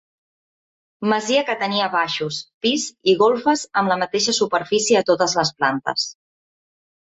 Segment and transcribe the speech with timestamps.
[1.11, 6.09] Masia que tenia baixos, pis i golfes amb la mateixa superfície a totes les plantes.